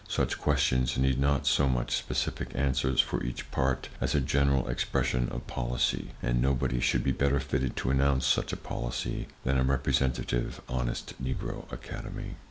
Such 0.09 0.39
questions 0.39 0.97
need 0.97 1.19
not 1.19 1.45
so 1.45 1.69
much 1.69 1.95
specific 1.95 2.53
answers 2.55 3.01
for 3.01 3.21
each 3.21 3.51
part 3.51 3.87
as 4.01 4.15
a 4.15 4.19
general 4.19 4.67
expression 4.67 5.29
of 5.29 5.45
policy, 5.45 6.09
and 6.23 6.41
nobody 6.41 6.79
should 6.79 7.03
be 7.03 7.11
better 7.11 7.39
fitted 7.39 7.75
to 7.75 7.91
announce 7.91 8.25
such 8.25 8.51
a 8.51 8.57
policy 8.57 9.27
than 9.43 9.59
a 9.59 9.63
representative 9.63 10.59
honest 10.67 11.13
Negro 11.23 11.71
Academy. 11.71 12.37